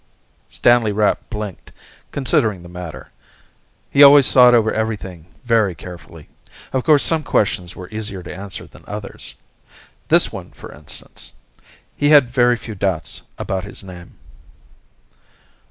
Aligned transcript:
Stanley 0.49 0.91
Rapp 0.91 1.29
blinked, 1.29 1.71
considering 2.11 2.63
the 2.63 2.67
matter. 2.67 3.11
He 3.91 4.01
always 4.01 4.31
thought 4.31 4.55
over 4.55 4.73
everything 4.73 5.27
very 5.45 5.75
carefully. 5.75 6.27
Of 6.73 6.83
course, 6.83 7.03
some 7.03 7.21
questions 7.21 7.75
were 7.75 7.87
easier 7.91 8.23
to 8.23 8.35
answer 8.35 8.65
than 8.65 8.83
others. 8.87 9.35
This 10.07 10.31
one, 10.31 10.49
for 10.53 10.73
instance. 10.73 11.33
He 11.95 12.09
had 12.09 12.31
very 12.33 12.57
few 12.57 12.73
doubts 12.73 13.21
about 13.37 13.63
his 13.63 13.83
name. 13.83 14.17